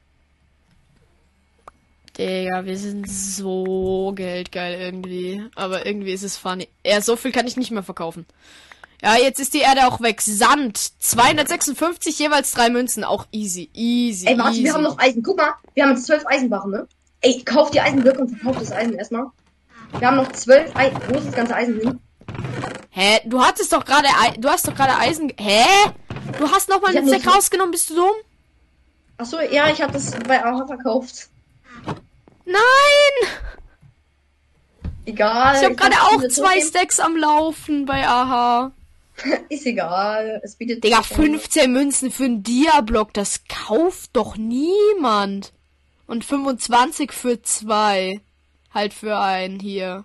Digga, 2.18 2.64
wir 2.64 2.76
sind 2.76 3.08
so 3.08 4.12
geldgeil 4.14 4.80
irgendwie. 4.80 5.44
Aber 5.54 5.87
irgendwie 5.87 6.12
ist 6.12 6.25
es 6.25 6.37
funny. 6.37 6.68
Ja, 6.84 7.00
so 7.00 7.16
viel 7.16 7.30
kann 7.32 7.46
ich 7.46 7.56
nicht 7.56 7.70
mehr 7.70 7.82
verkaufen. 7.84 8.26
Ja, 9.02 9.16
jetzt 9.16 9.38
ist 9.38 9.54
die 9.54 9.60
Erde 9.60 9.87
auch 9.87 10.00
weg. 10.00 10.20
Sand. 10.20 10.76
256, 10.98 12.18
jeweils 12.18 12.50
drei 12.50 12.68
Münzen. 12.70 13.04
Auch 13.04 13.26
easy. 13.30 13.70
Easy. 13.72 14.26
Ey, 14.26 14.37
warte, 14.37 14.54
easy. 14.54 14.64
wir 14.64 14.75
haben 14.75 14.82
noch 14.82 14.98
Eisen. 14.98 15.22
Guck 15.22 15.37
mal, 15.37 15.54
wir 15.75 15.84
haben 15.84 15.90
jetzt 15.90 16.06
zwölf 16.06 16.26
Eisenbarren, 16.26 16.70
ne? 16.72 16.88
Ey, 17.20 17.40
kauf 17.44 17.70
die 17.70 17.80
Eisenblöcke 17.80 18.20
und 18.20 18.28
verkauf 18.37 18.58
das 18.58 18.72
Eisen 18.72 18.94
erstmal. 18.94 19.26
Wir 19.98 20.08
haben 20.08 20.16
noch 20.16 20.32
zwölf 20.32 20.75
Eisen. 20.75 20.98
Wo 21.08 21.18
ist 21.18 21.28
das 21.28 21.34
ganze 21.37 21.54
Eisen 21.54 21.80
hin? 21.80 22.00
Hä? 22.90 23.20
Du 23.26 23.40
hattest 23.40 23.72
doch 23.72 23.84
gerade 23.84 24.08
Ei- 24.08 24.37
du 24.37 24.48
hast 24.48 24.66
doch 24.66 24.75
gerade 24.75 24.96
Eisen. 24.96 25.32
Hä? 25.38 25.64
Du 26.38 26.50
hast 26.50 26.68
noch 26.68 26.82
mal 26.82 26.90
Ich 26.90 26.98
einen 26.98 27.12
hab 27.12 27.20
Stack 27.20 27.34
rausgenommen, 27.37 27.70
bist 27.70 27.90
du 27.90 27.94
dumm? 27.94 28.10
Achso, 29.18 29.38
ja, 29.40 29.68
ich 29.70 29.80
habe 29.80 29.92
das 29.92 30.10
bei 30.26 30.44
AHA 30.44 30.66
verkauft. 30.66 31.28
Nein! 32.49 33.31
Egal. 35.07 35.57
Ich 35.57 35.64
habe 35.64 35.75
gerade 35.75 35.97
auch 35.97 36.28
zwei 36.28 36.61
Stacks 36.61 37.00
am 37.00 37.17
Laufen 37.17 37.87
bei 37.87 38.07
AHA. 38.07 38.73
Ist 39.49 39.67
egal. 39.67 40.40
Es 40.45 40.57
bietet. 40.57 40.85
Digga, 40.85 41.02
15 41.02 41.73
Münzen 41.73 42.11
für 42.11 42.25
einen 42.25 42.43
Dia-Block, 42.43 43.12
das 43.14 43.40
kauft 43.49 44.11
doch 44.14 44.37
niemand. 44.37 45.52
Und 46.07 46.25
25 46.25 47.12
für 47.12 47.43
zwei. 47.43 48.21
Halt 48.73 48.95
für 48.95 49.19
einen 49.19 49.61
hier. 49.61 50.05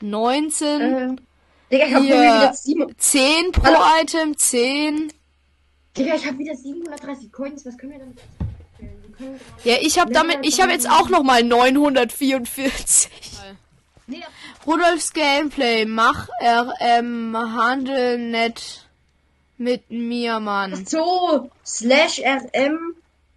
19, 0.00 0.80
Äh, 0.80 1.16
Digga, 1.70 1.86
ich 1.86 1.94
hab 1.94 2.02
Hier. 2.02 2.14
wieder 2.14 2.54
sieben. 2.54 2.94
10 2.98 3.52
pro 3.52 3.64
Hallo. 3.64 3.78
Item, 4.02 4.36
10. 4.36 5.12
Digga, 5.96 6.14
ich 6.16 6.26
hab 6.26 6.38
wieder 6.38 6.54
730 6.56 7.30
Coins. 7.32 7.64
Was 7.66 7.76
können 7.78 7.92
wir 7.92 7.98
damit? 8.00 8.18
Ja, 9.64 9.76
ich 9.80 9.98
habe 9.98 10.12
damit, 10.12 10.38
ich 10.42 10.60
habe 10.60 10.72
jetzt 10.72 10.88
auch 10.88 11.08
noch 11.08 11.22
mal 11.22 11.42
944. 11.42 13.10
Nee, 14.06 14.22
Rudolfs 14.66 15.12
Gameplay, 15.12 15.84
mach 15.84 16.28
RM, 16.42 17.36
handel 17.36 18.18
nett 18.18 18.86
mit 19.56 19.90
mir, 19.90 20.40
Mann. 20.40 20.84
so, 20.86 21.50
slash 21.64 22.20
RM, 22.20 22.94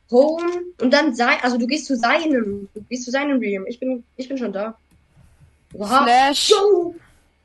home, 0.10 0.52
und 0.82 0.92
dann 0.92 1.14
sei, 1.14 1.38
also 1.44 1.58
du 1.58 1.68
gehst 1.68 1.86
zu 1.86 1.96
seinem, 1.96 2.70
du 2.74 2.82
gehst 2.90 3.06
zu 3.06 3.12
seinem 3.12 3.40
Realm. 3.40 3.66
Ich 3.68 3.80
bin, 3.80 4.04
ich 4.18 4.28
bin 4.28 4.38
schon 4.38 4.54
da. 4.54 4.76
Oha. 5.74 6.04
Slash. 6.04 6.50
Jo, 6.50 6.96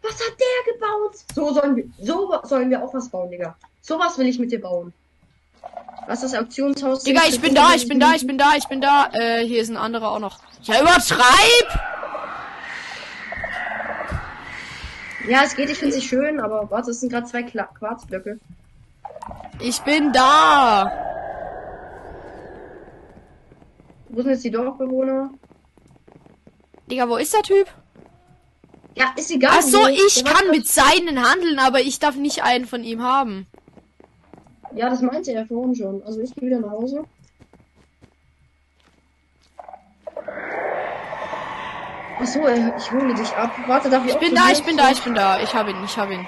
was 0.03 0.13
hat 0.13 0.37
der 0.39 0.73
gebaut? 0.73 1.17
So 1.35 1.53
sollen 1.53 1.77
wir, 1.77 1.85
so 2.01 2.33
sollen 2.45 2.71
wir 2.71 2.83
auch 2.83 2.95
was 2.95 3.09
bauen, 3.09 3.31
Digga. 3.31 3.57
Sowas 3.83 4.17
will 4.19 4.27
ich 4.27 4.39
mit 4.39 4.53
dir 4.53 4.61
bauen. 4.61 4.93
Was 6.07 6.23
ist 6.23 6.33
das 6.33 6.41
Auktionshaus? 6.41 7.05
Digga, 7.05 7.23
ich 7.29 7.41
bin 7.41 7.55
da, 7.55 7.75
ich 7.75 7.89
bin 7.89 8.01
da, 8.01 8.15
ich 8.15 8.27
bin 8.27 8.39
da, 8.39 8.55
ich 8.57 8.67
bin 8.67 8.81
da. 8.81 9.11
Äh, 9.13 9.45
hier 9.47 9.61
ist 9.61 9.69
ein 9.69 9.77
anderer 9.77 10.11
auch 10.11 10.19
noch. 10.19 10.39
Ja, 10.63 10.81
übertreib! 10.81 11.81
Ja, 15.29 15.43
es 15.45 15.55
geht, 15.55 15.69
ich 15.69 15.79
finde 15.79 15.95
sie 15.95 16.03
schön, 16.03 16.41
aber 16.41 16.71
warte, 16.71 16.91
es 16.91 17.01
sind 17.01 17.13
gerade 17.13 17.27
zwei 17.27 17.43
Kla 17.43 17.65
Quarzblöcke. 17.65 18.39
Ich 19.61 19.81
bin 19.81 20.13
da! 20.13 20.91
Wo 24.09 24.23
sind 24.23 24.31
jetzt 24.31 24.45
die 24.45 24.51
Dorfbewohner? 24.51 25.31
Digga, 26.91 27.09
wo 27.09 27.17
ist 27.17 27.35
der 27.35 27.43
Typ? 27.43 27.67
Ja, 28.95 29.13
ist 29.17 29.31
egal. 29.31 29.59
Ach 29.59 29.63
so, 29.63 29.87
ich 29.87 30.25
kann 30.25 30.51
mit 30.51 30.67
seinen 30.67 31.23
handeln, 31.23 31.59
aber 31.59 31.81
ich 31.81 31.99
darf 31.99 32.17
nicht 32.17 32.43
einen 32.43 32.67
von 32.67 32.83
ihm 32.83 33.03
haben. 33.03 33.47
Ja, 34.79 34.89
das 34.89 35.03
meinte 35.03 35.33
er 35.33 35.45
vorhin 35.45 35.75
schon. 35.75 36.05
Also 36.05 36.21
ich 36.21 36.33
gehe 36.37 36.49
wieder 36.49 36.61
nach 36.61 36.71
Hause. 36.71 37.03
Ach 42.21 42.27
so, 42.27 42.47
äh, 42.47 42.77
ich 42.77 42.93
hole 42.93 43.13
dich 43.13 43.33
ab. 43.35 43.51
Warte, 43.67 43.91
darf 43.91 44.05
ich 44.07 44.13
Ich 44.13 44.19
bin 44.21 44.37
da, 44.37 44.53
ich 44.53 44.63
bin 44.63 44.77
da, 44.77 44.91
ich 44.93 45.03
bin 45.03 45.17
da. 45.17 45.41
Ich 45.41 45.53
hab 45.53 45.69
ihn, 45.69 45.83
ich 45.85 45.99
hab 45.99 46.09
ihn. 46.13 46.25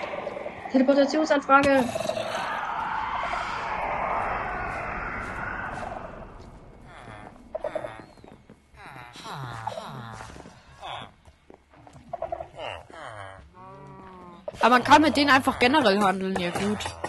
Teleportationsanfrage. 0.73 1.85
Aber 14.59 14.71
man 14.71 14.83
kann 14.83 15.03
mit 15.03 15.17
denen 15.17 15.31
einfach 15.31 15.61
generell 15.61 16.01
handeln, 16.01 16.37
ja 16.41 16.51
gut. 16.51 17.00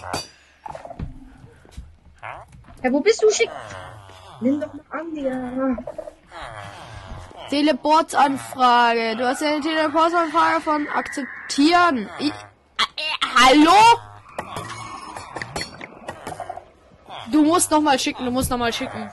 Ja, 2.83 2.91
wo 2.91 2.99
bist 2.99 3.21
du? 3.21 3.29
Schick. 3.29 3.49
Nimm 4.39 4.59
doch 4.59 4.73
mal 4.73 4.83
an, 4.89 5.13
Digga. 5.13 5.77
Teleportsanfrage. 7.49 9.15
Du 9.17 9.27
hast 9.27 9.41
ja 9.41 9.49
eine 9.49 9.61
Teleportsanfrage 9.61 10.61
von 10.61 10.87
akzeptieren. 10.87 12.09
Ich, 12.19 12.29
äh, 12.29 12.31
äh, 12.31 13.27
hallo? 13.35 13.73
Du 17.31 17.43
musst 17.43 17.69
noch 17.71 17.81
mal 17.81 17.99
schicken, 17.99 18.25
du 18.25 18.31
musst 18.31 18.49
noch 18.49 18.57
mal 18.57 18.73
schicken. 18.73 19.11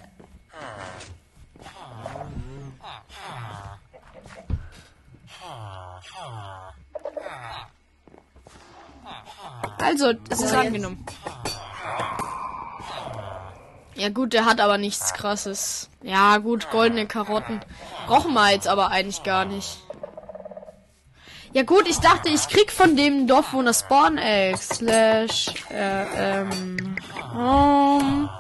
Also, 9.81 10.13
es 10.29 10.43
ist 10.43 10.55
angenommen. 10.55 11.05
Ja 13.99 14.11
gut, 14.11 14.33
der 14.33 14.45
hat 14.45 14.61
aber 14.61 14.79
nichts 14.79 15.13
krasses. 15.13 15.91
Ja 16.05 16.39
gut, 16.39 16.71
goldene 16.71 17.07
Karotten. 17.07 17.61
Brauchen 18.07 18.33
wir 18.33 18.53
jetzt 18.53 18.69
aber 18.69 18.93
eigentlich 18.93 19.25
gar 19.25 19.45
nicht. 19.45 19.79
Ja 21.53 21.65
gut, 21.65 21.89
ich 21.89 21.99
dachte, 21.99 22.29
ich 22.29 22.47
krieg 22.47 22.71
von 22.71 22.95
dem 22.95 23.27
Dorfwohner 23.27 23.75
Spawn 23.75 24.17
Egg. 24.17 24.57
Slash, 24.59 25.53
äh, 25.71 26.43
ähm, 26.43 26.97
home. 27.35 28.31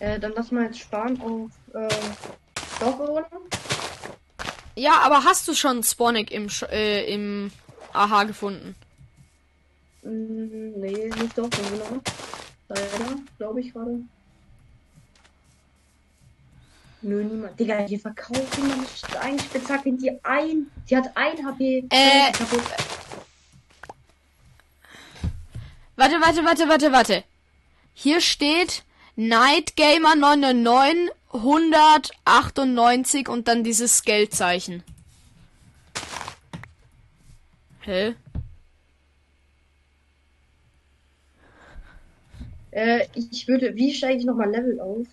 Äh, 0.00 0.18
dann 0.18 0.32
lass 0.34 0.50
mal 0.50 0.64
jetzt 0.64 0.80
sparen 0.80 1.20
auf 1.22 1.50
äh, 1.72 1.88
Dorfbewohner. 2.80 3.26
Ja, 4.76 5.00
aber 5.00 5.24
hast 5.24 5.46
du 5.48 5.54
schon 5.54 5.82
Egg 6.16 6.32
im, 6.34 6.48
äh, 6.70 7.12
im 7.12 7.50
AHA 7.92 8.24
gefunden? 8.24 8.74
Mm, 10.02 10.80
nee, 10.80 11.10
nicht 11.20 11.38
Dorfbewohner. 11.38 12.00
Leider, 12.68 13.16
glaube 13.38 13.60
ich 13.60 13.72
gerade. 13.72 14.00
Nö, 17.02 17.22
niemand. 17.22 17.60
Digga, 17.60 17.78
hier 17.80 18.00
verkauft 18.00 18.56
jemand 18.56 18.88
eine 19.20 19.38
Spitzhacke, 19.38 19.92
die 19.92 20.24
ein. 20.24 20.70
Die 20.88 20.96
hat 20.96 21.10
ein 21.14 21.44
HP. 21.44 21.84
Äh. 21.90 22.32
Warte, 25.96 26.20
warte, 26.20 26.44
warte, 26.44 26.68
warte, 26.68 26.92
warte. 26.92 27.24
Hier 27.92 28.20
steht 28.20 28.84
Night 29.16 29.76
Gamer 29.76 30.16
999 30.16 31.10
198 31.34 33.28
und 33.28 33.48
dann 33.48 33.64
dieses 33.64 34.04
Geldzeichen. 34.04 34.84
Hä? 37.80 38.14
Äh, 42.70 43.06
ich 43.14 43.46
würde. 43.46 43.74
Wie 43.74 43.92
steige 43.92 44.18
ich 44.18 44.24
nochmal 44.24 44.50
Level 44.50 44.80
auf? 44.80 45.06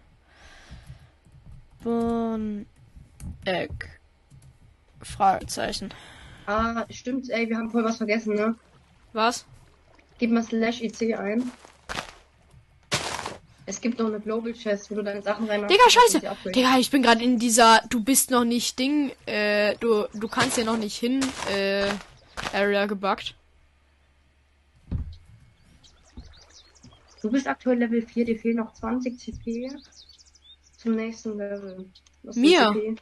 Bon 1.83 2.67
Egg. 3.45 3.71
Fragezeichen. 5.03 5.91
Ah, 6.47 6.85
stimmt, 6.91 7.31
ey, 7.31 7.49
wir 7.49 7.57
haben 7.57 7.71
voll 7.71 7.85
was 7.85 7.97
vergessen, 7.97 8.35
ne? 8.35 8.57
Was? 9.13 9.45
Gib 10.19 10.31
mal 10.31 10.43
slash 10.43 10.81
EC 10.81 11.19
ein. 11.19 11.51
Es 13.69 13.81
gibt 13.81 13.99
noch 13.99 14.07
eine 14.07 14.21
Global 14.21 14.53
Chest, 14.53 14.91
wo 14.91 14.95
du 14.95 15.03
deine 15.03 15.21
Sachen 15.23 15.49
reinmachst. 15.49 15.75
Digga, 15.75 15.91
scheiße! 15.91 16.53
Digga, 16.53 16.79
ich 16.79 16.91
bin 16.91 17.03
gerade 17.03 17.23
in 17.23 17.39
dieser 17.39 17.83
Du 17.91 18.03
bist 18.03 18.31
noch 18.31 18.45
nicht 18.45 18.79
Ding, 18.79 19.11
äh, 19.27 19.75
du, 19.77 20.07
du 20.15 20.29
kannst 20.29 20.55
hier 20.55 20.65
noch 20.65 20.77
nicht 20.77 20.97
hin, 20.97 21.21
äh, 21.53 21.89
Area 22.53 22.87
gebuggt. 22.87 23.35
Du 27.23 27.31
bist 27.31 27.49
aktuell 27.49 27.79
Level 27.79 28.03
4, 28.03 28.25
dir 28.25 28.39
fehlen 28.39 28.59
noch 28.59 28.73
20 28.73 29.19
CP 29.19 29.69
zum 30.79 30.95
nächsten 30.95 31.37
Level. 31.37 31.91
Mir? 32.23 32.73
CP? 32.73 32.97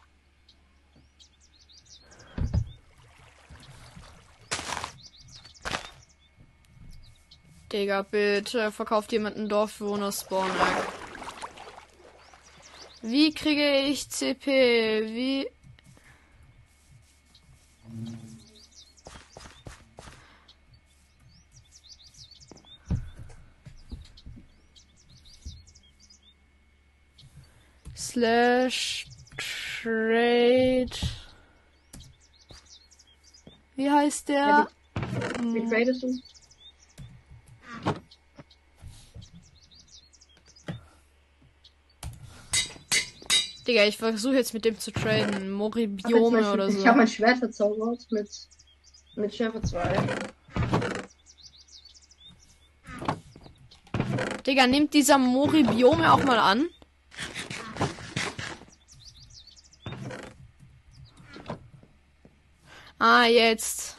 Digga, 7.74 8.02
bitte 8.02 8.70
verkauft 8.70 9.10
jemand 9.10 9.36
einen 9.36 9.48
Dorfbewohner 9.48 10.12
Spawn 10.12 10.48
Egg. 10.48 10.86
Wie 13.02 13.34
kriege 13.34 13.80
ich 13.80 14.08
CP? 14.08 15.08
Wie. 15.08 15.48
Slash 27.96 29.06
Trade. 29.82 30.90
Wie 33.74 33.90
heißt 33.90 34.28
der? 34.28 34.68
Wie 35.42 35.68
tradest 35.68 36.04
du? 36.04 36.33
Digga, 43.66 43.84
ich 43.84 43.96
versuche 43.96 44.34
jetzt 44.34 44.52
mit 44.52 44.64
dem 44.64 44.78
zu 44.78 44.90
traden. 44.92 45.34
Hab 45.34 45.42
Moribiome 45.42 46.42
mein- 46.42 46.52
oder 46.52 46.70
so. 46.70 46.78
Ich 46.78 46.86
habe 46.86 46.98
mein 46.98 47.08
Schwert 47.08 47.38
verzaubert 47.38 48.06
mit, 48.10 48.28
mit 49.16 49.34
Schärfe 49.34 49.62
2. 49.62 49.96
Digga, 54.46 54.66
nimmt 54.66 54.92
dieser 54.92 55.16
Moribiome 55.16 56.12
auch 56.12 56.22
mal 56.24 56.38
an? 56.38 56.68
Ah, 62.98 63.24
jetzt. 63.24 63.96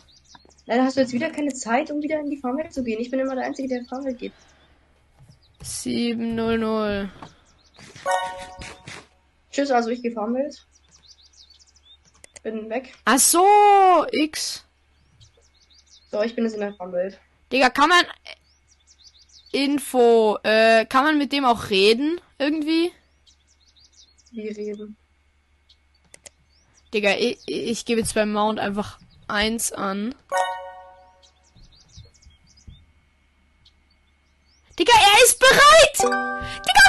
Leider 0.68 0.84
hast 0.84 0.98
du 0.98 1.02
jetzt 1.02 1.14
wieder 1.14 1.30
keine 1.30 1.54
Zeit, 1.54 1.92
um 1.92 2.02
wieder 2.02 2.20
in 2.20 2.30
die 2.30 2.38
Farmwelt 2.38 2.74
zu 2.74 2.84
gehen. 2.84 3.00
Ich 3.00 3.12
bin 3.12 3.20
immer 3.20 3.36
der 3.36 3.46
Einzige, 3.46 3.68
der 3.68 3.78
in 3.80 3.84
die 3.84 3.90
Farmwelt 3.90 4.20
geht. 4.20 4.34
700. 5.62 7.10
Tschüss, 9.56 9.72
also 9.72 9.90
ich 9.90 10.02
gehe 10.02 10.12
Farmwelt. 10.12 10.66
Bin 12.44 12.70
weg. 12.70 12.94
Ach 13.06 13.18
so, 13.18 14.06
X. 14.12 14.66
So, 16.12 16.22
ich 16.24 16.36
bin 16.36 16.44
jetzt 16.44 16.56
in 16.56 16.60
der 16.60 16.74
Farmwelt. 16.74 17.18
Digga, 17.54 17.70
kann 17.70 17.88
man. 17.88 18.04
Info. 19.54 20.38
Äh, 20.44 20.86
kann 20.88 21.06
man 21.06 21.18
mit 21.18 21.32
dem 21.32 21.46
auch 21.46 21.70
reden? 21.70 22.20
Irgendwie? 22.38 22.92
Wie 24.32 24.50
reden. 24.50 24.98
Digga, 26.94 27.12
ich, 27.12 27.40
ich 27.46 27.86
gebe 27.86 28.02
jetzt 28.02 28.14
beim 28.14 28.34
Mount 28.34 28.60
einfach 28.60 29.00
1 29.30 29.72
an. 29.72 30.14
Digga, 34.78 34.92
er 34.94 35.24
ist 35.24 35.40
bereit! 35.40 36.12
Digga, 36.68 36.85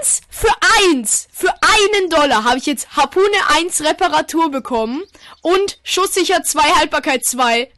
1, 0.00 0.20
für 0.28 0.52
1, 0.92 1.28
für 1.32 1.52
einen 1.60 2.10
Dollar 2.10 2.44
habe 2.44 2.58
ich 2.58 2.66
jetzt 2.66 2.96
Harpune 2.96 3.26
1 3.56 3.82
Reparatur 3.82 4.50
bekommen 4.50 5.02
und 5.42 5.78
Schusssicher 5.82 6.42
2 6.42 6.60
Haltbarkeit 6.60 7.24
2. 7.24 7.70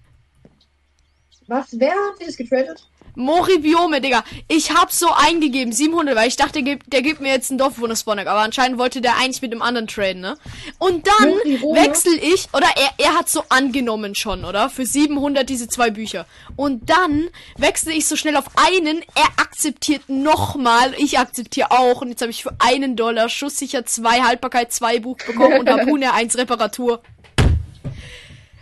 Was? 1.47 1.69
Wer 1.73 1.93
hat 1.93 2.21
dir 2.21 2.27
das 2.27 2.37
getradet? 2.37 2.87
Moribiome, 3.17 4.01
Digga. 4.01 4.23
Ich 4.47 4.71
hab 4.73 4.93
so 4.93 5.09
eingegeben, 5.11 5.73
700, 5.73 6.15
weil 6.15 6.29
ich 6.29 6.37
dachte, 6.37 6.63
der 6.63 6.63
gibt, 6.63 6.93
der 6.93 7.03
gibt 7.03 7.21
mir 7.21 7.33
jetzt 7.33 7.51
einen 7.51 7.59
Dorfbewohner-Spawner. 7.59 8.23
Aber 8.23 8.41
anscheinend 8.41 8.79
wollte 8.79 9.01
der 9.01 9.17
eigentlich 9.17 9.43
mit 9.43 9.53
dem 9.53 9.63
anderen 9.63 9.89
traden, 9.89 10.21
ne? 10.21 10.37
Und 10.79 11.07
dann 11.07 11.31
Moribiome? 11.31 11.81
wechsel 11.81 12.15
ich, 12.15 12.49
oder 12.53 12.69
er, 12.77 13.05
er 13.05 13.15
hat 13.15 13.29
so 13.29 13.43
angenommen 13.49 14.15
schon, 14.15 14.45
oder? 14.45 14.69
Für 14.71 14.87
700 14.87 15.49
diese 15.49 15.67
zwei 15.67 15.91
Bücher. 15.91 16.27
Und 16.57 16.91
dann 16.91 17.29
wechsle 17.57 17.93
ich 17.93 18.07
so 18.07 18.17
schnell 18.17 18.37
auf 18.37 18.47
einen, 18.55 19.03
er 19.15 19.43
akzeptiert 19.43 20.09
nochmal, 20.09 20.95
ich 20.99 21.19
akzeptiere 21.19 21.71
auch. 21.71 22.03
Und 22.03 22.11
jetzt 22.11 22.21
habe 22.21 22.31
ich 22.31 22.43
für 22.43 22.55
einen 22.59 22.97
Dollar 22.97 23.29
schusssicher 23.29 23.87
2 23.87 24.23
Haltbarkeit 24.23 24.73
2 24.73 25.01
Buch 25.01 25.17
bekommen 25.27 25.59
und 25.61 25.71
Harpune 25.71 26.13
1 26.13 26.37
Reparatur. 26.37 27.03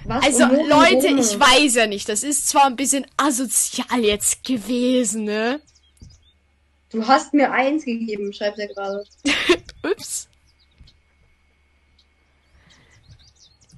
Was? 0.07 0.25
Also, 0.25 0.45
Leute, 0.47 1.07
ich 1.09 1.39
weiß 1.39 1.75
ja 1.77 1.87
nicht. 1.87 2.09
Das 2.09 2.23
ist 2.23 2.49
zwar 2.49 2.67
ein 2.67 2.77
bisschen 2.77 3.07
asozial 3.17 4.01
jetzt 4.05 4.45
gewesen, 4.45 5.25
ne? 5.25 5.61
Du 6.91 7.07
hast 7.07 7.33
mir 7.35 7.51
eins 7.51 7.85
gegeben, 7.85 8.33
schreibt 8.33 8.59
er 8.59 8.69
gerade. 8.69 9.05
Ups. 9.83 10.29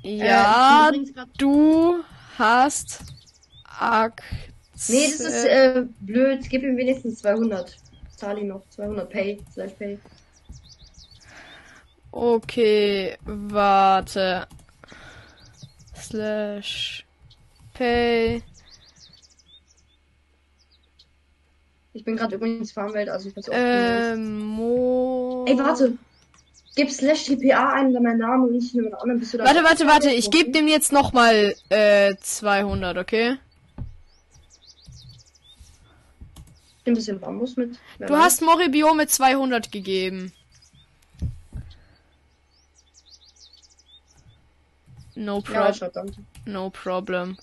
Ja, 0.02 0.86
Äh, 0.86 0.88
übrigens 0.88 1.14
grad- 1.14 1.28
du 1.38 2.02
hast 2.38 3.00
Aktien. 3.78 4.52
Nee, 4.88 5.08
das 5.10 5.20
ist 5.20 5.44
äh, 5.46 5.84
blöd. 6.00 6.48
Gib 6.50 6.62
ihm 6.62 6.76
wenigstens 6.76 7.20
200. 7.20 7.76
Zahl 8.16 8.38
ihm 8.38 8.48
noch 8.48 8.62
200 8.70 9.08
Pay. 9.10 9.38
Slash 9.52 9.72
Pay. 9.72 9.98
Okay, 12.12 13.16
warte. 13.24 14.46
Slash 16.08 17.04
Pay. 17.74 18.42
Ich 21.92 22.04
bin 22.04 22.16
gerade 22.16 22.36
übrigens 22.36 22.72
Farmwelt, 22.72 23.08
also 23.08 23.28
ich 23.28 23.48
auch 23.48 23.52
Ähm, 23.52 24.38
Mo. 24.38 25.44
Ey, 25.48 25.58
warte. 25.58 25.96
Gib 26.74 26.90
slash 26.90 27.24
TPA 27.24 27.72
ein, 27.72 27.94
dann 27.94 28.02
mein 28.02 28.18
Name 28.18 28.44
und 28.44 28.52
nicht 28.52 28.74
jemand 28.74 28.94
anderen. 29.00 29.18
Bist 29.18 29.32
du 29.32 29.38
da 29.38 29.44
Warte, 29.44 29.64
warte, 29.64 29.86
warte. 29.86 30.10
Ich 30.10 30.30
gebe 30.30 30.50
dem 30.50 30.68
jetzt 30.68 30.92
nochmal 30.92 31.54
äh, 31.70 32.14
200, 32.20 32.98
okay? 32.98 33.38
ein 36.86 36.94
bisschen 36.94 37.18
Bambus 37.20 37.56
mit. 37.56 37.78
Du 37.98 38.16
hast 38.16 38.42
Moribiome 38.42 39.06
200 39.06 39.72
gegeben. 39.72 40.32
No 45.16 45.36
Ja, 45.38 45.40
problem. 45.42 45.74
verdammt. 45.74 46.18
No 46.44 46.70
problem. 46.70 47.36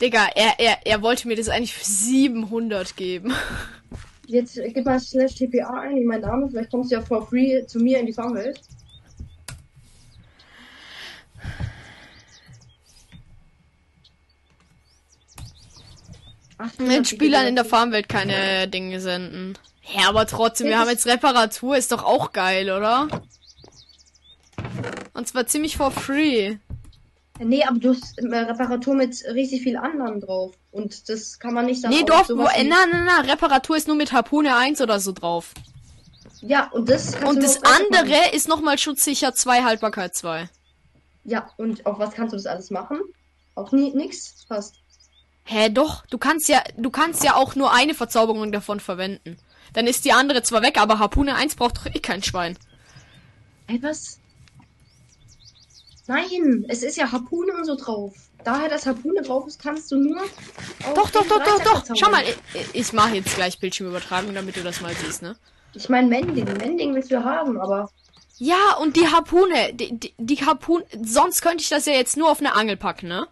Digga, 0.00 0.26
er, 0.34 0.60
er, 0.60 0.86
er 0.86 1.02
wollte 1.02 1.26
mir 1.26 1.36
das 1.36 1.48
eigentlich 1.48 1.72
für 1.74 1.84
700 1.84 2.96
geben. 2.96 3.32
Jetzt 4.26 4.60
gib 4.74 4.84
mal 4.84 5.00
slash 5.00 5.36
TPA 5.36 5.80
ein, 5.80 6.04
mein 6.04 6.20
Name. 6.20 6.48
Vielleicht 6.50 6.70
kommst 6.70 6.90
du 6.90 6.96
ja 6.96 7.00
for 7.02 7.26
free 7.26 7.64
zu 7.66 7.78
mir 7.78 8.00
in 8.00 8.06
die 8.06 8.12
Farmwelt. 8.12 8.60
Ach, 16.58 16.70
Mit 16.78 17.06
Spielern 17.08 17.46
in 17.46 17.54
der 17.54 17.64
Farmwelt 17.64 18.08
keine 18.08 18.66
Dinge 18.68 19.00
senden. 19.00 19.58
Ja, 19.94 20.08
aber 20.08 20.26
trotzdem, 20.26 20.68
wir 20.68 20.78
haben 20.78 20.88
jetzt 20.88 21.06
Reparatur, 21.06 21.76
ist 21.76 21.92
doch 21.92 22.02
auch 22.02 22.32
geil, 22.32 22.70
oder? 22.70 23.08
Und 25.16 25.26
zwar 25.26 25.46
ziemlich 25.46 25.76
for 25.78 25.90
free. 25.90 26.58
Nee, 27.38 27.64
aber 27.64 27.78
du 27.78 27.90
hast 27.90 28.18
äh, 28.18 28.36
Reparatur 28.36 28.94
mit 28.94 29.24
richtig 29.32 29.62
viel 29.62 29.76
anderen 29.76 30.20
drauf. 30.20 30.54
Und 30.72 31.08
das 31.08 31.38
kann 31.38 31.54
man 31.54 31.66
nicht 31.66 31.82
dann 31.82 31.90
Nee, 31.90 32.02
doch, 32.04 32.28
wo, 32.28 32.44
äh, 32.44 32.64
na, 32.64 32.84
na, 32.90 33.04
na, 33.04 33.20
Reparatur 33.20 33.76
ist 33.76 33.88
nur 33.88 33.96
mit 33.96 34.12
Harpune 34.12 34.54
1 34.56 34.80
oder 34.80 35.00
so 35.00 35.12
drauf. 35.12 35.54
Ja, 36.42 36.70
und 36.70 36.88
das 36.88 37.12
kannst 37.12 37.28
Und 37.28 37.42
das 37.42 37.62
andere 37.62 38.34
ist 38.34 38.46
nochmal 38.46 38.78
schutzsicher 38.78 39.34
2, 39.34 39.64
Haltbarkeit 39.64 40.14
2. 40.14 40.48
Ja, 41.24 41.50
und 41.56 41.86
auf 41.86 41.98
was 41.98 42.12
kannst 42.12 42.32
du 42.32 42.36
das 42.36 42.46
alles 42.46 42.70
machen? 42.70 43.00
Auch 43.54 43.72
nie, 43.72 43.92
nix? 43.92 44.44
Fast. 44.46 44.76
Hä, 45.44 45.70
doch, 45.70 46.04
du 46.06 46.18
kannst 46.18 46.48
ja, 46.48 46.62
du 46.76 46.90
kannst 46.90 47.24
ja 47.24 47.36
auch 47.36 47.54
nur 47.54 47.72
eine 47.72 47.94
Verzauberung 47.94 48.52
davon 48.52 48.80
verwenden. 48.80 49.38
Dann 49.72 49.86
ist 49.86 50.04
die 50.04 50.12
andere 50.12 50.42
zwar 50.42 50.62
weg, 50.62 50.78
aber 50.78 50.98
Harpune 50.98 51.34
1 51.34 51.56
braucht 51.56 51.78
doch 51.78 51.86
eh 51.86 52.00
kein 52.00 52.22
Schwein. 52.22 52.58
Ey, 53.66 53.82
was? 53.82 54.20
Nein, 56.08 56.64
es 56.68 56.82
ist 56.82 56.96
ja 56.96 57.10
Harpune 57.10 57.52
und 57.52 57.64
so 57.64 57.74
drauf. 57.76 58.14
Daher, 58.44 58.68
dass 58.68 58.86
Harpune 58.86 59.22
drauf 59.22 59.46
ist, 59.46 59.60
kannst 59.60 59.90
du 59.90 59.96
nur. 59.96 60.22
Doch, 60.94 61.10
doch, 61.10 61.26
doch, 61.26 61.42
doch, 61.42 61.82
doch. 61.82 61.96
Schau 61.96 62.10
mal, 62.10 62.22
ich, 62.54 62.74
ich 62.74 62.92
mache 62.92 63.16
jetzt 63.16 63.34
gleich 63.34 63.58
Bildschirmübertragung, 63.58 64.32
damit 64.34 64.56
du 64.56 64.62
das 64.62 64.80
mal 64.80 64.94
siehst, 64.94 65.22
ne? 65.22 65.36
Ich 65.74 65.88
meine, 65.88 66.06
Mending. 66.06 66.44
Mending 66.44 66.94
willst 66.94 67.10
du 67.10 67.24
haben, 67.24 67.60
aber. 67.60 67.90
Ja, 68.38 68.76
und 68.80 68.96
die 68.96 69.08
Harpune, 69.08 69.74
die, 69.74 69.98
die, 69.98 70.14
die 70.16 70.46
Harpune, 70.46 70.84
sonst 71.02 71.42
könnte 71.42 71.62
ich 71.62 71.70
das 71.70 71.86
ja 71.86 71.94
jetzt 71.94 72.16
nur 72.16 72.30
auf 72.30 72.38
eine 72.38 72.54
Angel 72.54 72.76
packen, 72.76 73.08
ne? 73.08 73.26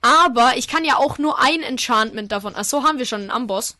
Aber 0.00 0.56
ich 0.56 0.68
kann 0.68 0.84
ja 0.84 0.96
auch 0.96 1.18
nur 1.18 1.40
ein 1.40 1.62
Enchantment 1.62 2.30
davon. 2.30 2.54
Ach 2.56 2.64
so, 2.64 2.84
haben 2.84 2.98
wir 2.98 3.06
schon 3.06 3.22
einen 3.22 3.30
Amboss. 3.30 3.76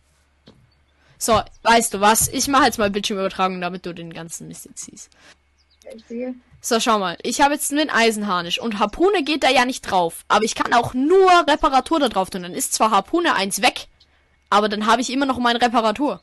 So, 1.18 1.40
weißt 1.62 1.94
du 1.94 2.00
was? 2.00 2.26
Ich 2.28 2.48
mache 2.48 2.64
jetzt 2.64 2.78
mal 2.78 2.90
Bildschirmübertragung, 2.90 3.61
damit 3.61 3.87
du 3.87 3.92
den 3.92 4.12
ganzen 4.12 4.48
Mist 4.48 4.64
jetzt 4.64 4.85
siehst. 4.85 5.11
Ich 5.95 6.05
sehe. 6.07 6.35
So, 6.61 6.79
schau 6.79 6.99
mal. 6.99 7.18
Ich 7.23 7.40
habe 7.40 7.55
jetzt 7.55 7.73
einen 7.73 7.90
Eisenharnisch 7.90 8.61
und 8.61 8.79
Harpune 8.79 9.25
geht 9.25 9.42
da 9.42 9.51
ja 9.51 9.64
nicht 9.64 9.83
drauf. 9.83 10.25
Aber 10.29 10.45
ich 10.45 10.55
kann 10.55 10.73
auch 10.73 10.95
nur 10.95 11.31
Reparatur 11.49 11.99
da 11.99 12.09
drauf 12.09 12.31
tun. 12.31 12.42
Dann 12.42 12.55
ist 12.55 12.73
zwar 12.73 12.90
Harpune 12.90 13.35
1 13.35 13.62
weg, 13.62 13.88
aber 14.49 14.68
dann 14.68 14.87
habe 14.87 15.01
ich 15.01 15.11
immer 15.11 15.27
noch 15.27 15.38
meine 15.38 15.61
Reparatur. 15.61 16.21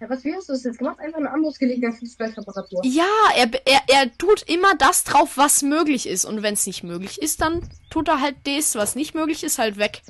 Ja, 0.00 0.08
was, 0.08 0.24
wie 0.24 0.34
hast 0.34 0.48
du 0.48 0.54
das 0.54 0.64
jetzt 0.64 0.78
gemacht? 0.78 0.98
Einfach 0.98 1.18
einen 1.18 1.26
Amboss 1.26 1.58
gelegt, 1.58 1.84
dann 1.84 1.94
kriegst 1.94 2.14
du 2.14 2.24
gleich 2.24 2.36
Reparatur. 2.36 2.80
Ja, 2.84 3.04
er, 3.36 3.50
er, 3.66 3.80
er 3.88 4.16
tut 4.16 4.42
immer 4.48 4.74
das 4.76 5.04
drauf, 5.04 5.36
was 5.36 5.60
möglich 5.60 6.08
ist. 6.08 6.24
Und 6.24 6.42
wenn 6.42 6.54
es 6.54 6.66
nicht 6.66 6.82
möglich 6.82 7.20
ist, 7.20 7.42
dann 7.42 7.68
tut 7.90 8.08
er 8.08 8.22
halt 8.22 8.36
das, 8.44 8.74
was 8.76 8.94
nicht 8.94 9.14
möglich 9.14 9.44
ist, 9.44 9.58
halt 9.58 9.76
weg. 9.76 10.00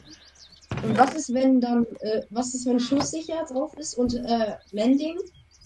Und 0.85 0.97
was 0.97 1.15
ist, 1.15 1.35
wenn 1.35 1.61
dann, 1.61 1.85
äh, 1.99 2.23
was 2.31 2.55
ist, 2.55 2.67
wenn 2.67 2.79
Schusssicher 2.79 3.45
drauf 3.51 3.75
ist 3.77 3.95
und 3.95 4.15
äh, 4.15 4.55
Mending? 4.71 5.19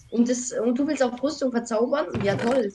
Und, 0.09 0.29
das, 0.29 0.51
und 0.51 0.75
du 0.77 0.87
willst 0.87 1.03
auch 1.03 1.21
Rüstung 1.21 1.51
verzaubern? 1.51 2.07
Ja, 2.23 2.35
toll. 2.35 2.71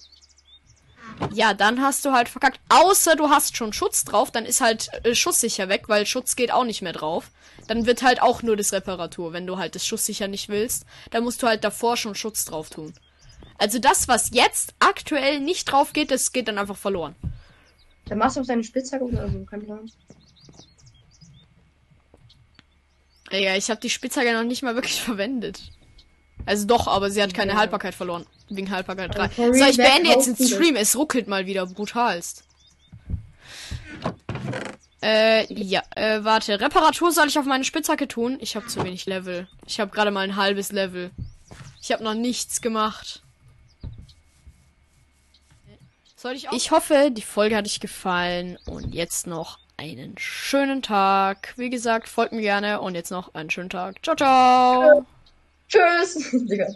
Ja, 1.33 1.55
dann 1.55 1.83
hast 1.83 2.05
du 2.05 2.13
halt 2.13 2.29
verkackt. 2.29 2.61
Außer 2.69 3.15
du 3.15 3.29
hast 3.29 3.57
schon 3.57 3.73
Schutz 3.73 4.05
drauf, 4.05 4.31
dann 4.31 4.47
ist 4.47 4.61
halt 4.61 4.91
äh, 5.05 5.15
schusssicher 5.15 5.69
weg, 5.69 5.89
weil 5.89 6.07
Schutz 6.07 6.35
geht 6.35 6.51
auch 6.51 6.65
nicht 6.65 6.83
mehr 6.83 6.93
drauf. 6.93 7.31
Dann 7.69 7.87
wird 7.87 8.03
halt 8.03 8.23
auch 8.23 8.43
nur 8.43 8.57
das 8.57 8.73
Reparatur, 8.73 9.33
wenn 9.33 9.47
du 9.47 9.59
halt 9.59 9.75
das 9.75 9.87
schusssicher 9.87 10.29
nicht 10.29 10.49
willst. 10.49 10.87
Dann 11.11 11.25
musst 11.25 11.43
du 11.43 11.47
halt 11.47 11.63
davor 11.63 11.97
schon 11.97 12.15
Schutz 12.15 12.45
drauf 12.45 12.71
tun. 12.71 12.93
Also 13.59 13.79
das, 13.79 14.09
was 14.09 14.31
jetzt 14.33 14.75
aktuell 14.79 15.41
nicht 15.41 15.71
drauf 15.71 15.93
geht, 15.93 16.11
das 16.11 16.33
geht 16.33 16.49
dann 16.49 16.59
einfach 16.59 16.77
verloren. 16.77 17.15
Dann 18.07 18.19
machst 18.19 18.37
du 18.37 18.41
auf 18.41 18.47
deine 18.47 18.65
Spitzhacke 18.65 19.05
oder 19.05 19.29
so, 19.31 19.45
kein 19.45 19.63
Plan. 19.63 19.91
Ja, 23.31 23.55
ich 23.55 23.71
habe 23.71 23.81
die 23.81 23.91
Spitzhacke 23.91 24.33
noch 24.33 24.43
nicht 24.43 24.63
mal 24.63 24.75
wirklich 24.75 25.01
verwendet. 25.03 25.61
Also 26.51 26.67
doch, 26.67 26.89
aber 26.89 27.13
sie 27.13 27.23
hat 27.23 27.33
keine 27.33 27.53
Ja. 27.53 27.59
Haltbarkeit 27.59 27.95
verloren. 27.95 28.27
Wegen 28.49 28.69
Haltbarkeit 28.71 29.15
3. 29.15 29.21
Aber 29.23 29.33
for 29.33 29.55
So, 29.55 29.65
ich 29.67 29.77
beende 29.77 30.11
jetzt 30.11 30.27
den? 30.37 30.49
Stream. 30.49 30.75
Es 30.75 30.97
ruckelt 30.97 31.29
mal 31.29 31.47
wieder 31.47 31.65
brutalst. 31.65 32.43
Äh, 35.01 35.53
ja, 35.55 35.81
äh, 35.95 36.25
warte. 36.25 36.61
Reparatur 36.61 37.13
soll 37.13 37.29
ich 37.29 37.39
auf 37.39 37.45
meine 37.45 37.63
Spitzhacke 37.63 38.09
tun? 38.09 38.37
Ich 38.41 38.57
habe 38.57 38.67
zu 38.67 38.83
wenig 38.83 39.07
Level. 39.07 39.47
Ich 39.65 39.79
habe 39.79 39.93
gerade 39.93 40.11
mal 40.11 40.23
ein 40.23 40.35
halbes 40.35 40.73
Level. 40.73 41.13
Ich 41.81 41.93
habe 41.93 42.03
noch 42.03 42.15
nichts 42.15 42.61
gemacht. 42.61 43.23
Soll 46.17 46.33
ich 46.33 46.49
auch? 46.49 46.53
Ich 46.53 46.73
hoffe, 46.73 47.11
die 47.13 47.23
Folge 47.23 47.57
hat 47.57 47.65
euch 47.65 47.79
gefallen 47.79 48.59
und 48.67 48.93
jetzt 48.93 49.29
noch 49.29 49.61
einen 49.77 50.17
schönen 50.19 50.83
Tag. 50.83 51.55
Wie 51.57 51.71
gesagt, 51.71 52.09
folgt 52.09 52.33
mir 52.33 52.43
gerne 52.43 52.81
und 52.81 52.97
jetzt 52.97 53.13
noch 53.13 53.35
einen 53.35 53.51
schönen 53.51 53.71
Tag. 53.71 54.03
Ciao, 54.03 54.17
ciao. 54.17 55.07
Tschüss. 55.71 56.31
Digga. 56.51 56.67